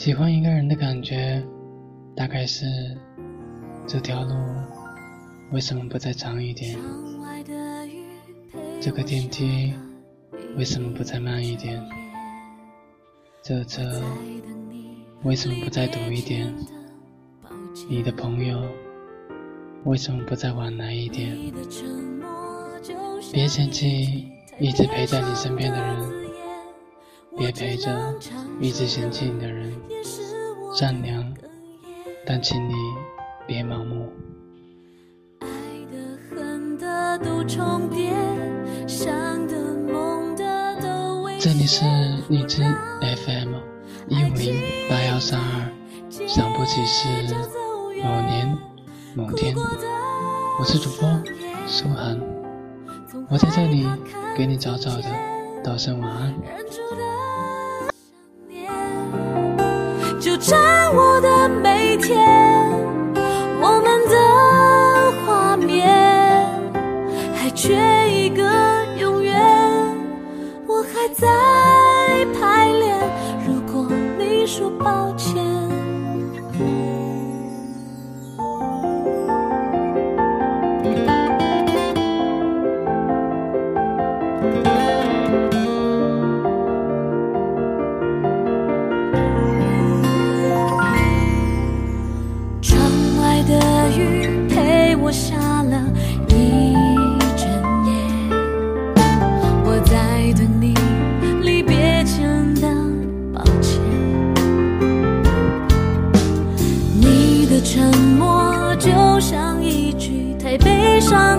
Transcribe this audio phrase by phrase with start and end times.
[0.00, 1.44] 喜欢一个人的感觉，
[2.16, 2.64] 大概是
[3.86, 4.34] 这条路
[5.52, 6.74] 为什么不再长一点？
[8.80, 9.74] 这个电梯
[10.56, 11.86] 为什么不再慢一点？
[13.42, 13.82] 这车
[15.22, 16.50] 为什么不再堵一点？
[17.86, 18.58] 你的朋友
[19.84, 21.36] 为什么不再晚来一点？
[23.34, 26.19] 别嫌弃一直陪在你身边的人，
[27.36, 28.14] 别陪着
[28.60, 29.72] 一直嫌弃你的人。
[30.74, 31.24] 善良，
[32.26, 32.74] 但请你
[33.46, 34.08] 别盲目。
[41.38, 41.84] 这里是
[42.28, 42.62] 荔枝
[43.00, 43.54] FM
[44.08, 45.72] 一五零八幺三二，
[46.28, 47.08] 想不起是
[48.02, 48.58] 某年
[49.14, 49.54] 某天。
[50.58, 51.08] 我是主播
[51.66, 52.20] 苏涵，
[53.30, 53.86] 我在这里
[54.36, 55.04] 给你早早的
[55.62, 56.34] 道声晚安。
[60.20, 60.58] 就占
[60.94, 62.18] 我的每天，
[63.60, 64.14] 我们的
[65.24, 65.88] 画面
[67.34, 67.74] 还缺
[68.10, 68.42] 一个
[68.98, 69.34] 永远，
[70.66, 71.26] 我还在
[72.38, 72.98] 排练。
[73.46, 73.86] 如果
[74.18, 75.40] 你说抱歉。
[108.80, 111.29] 就像一句太悲伤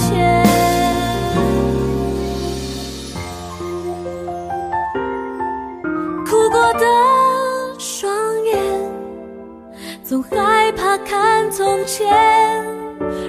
[0.00, 0.44] 前。
[6.26, 6.86] 哭过的
[7.78, 8.10] 双
[8.44, 8.56] 眼
[10.02, 12.06] 总害怕看从前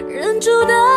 [0.07, 0.90] 忍住的